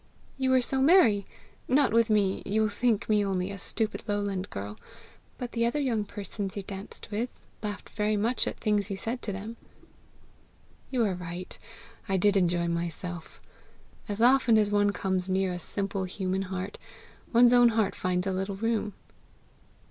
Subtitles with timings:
[0.35, 1.27] "You were so merry
[1.67, 4.79] not with me you think me only a stupid lowland girl;
[5.37, 7.29] but the other young persons you danced with,
[7.61, 9.57] laughed very much at things you said to them."
[10.89, 11.55] "You are right;
[12.09, 13.39] I did enjoy myself.
[14.09, 16.79] As often as one comes near a simple human heart,
[17.31, 18.93] one's own heart finds a little room."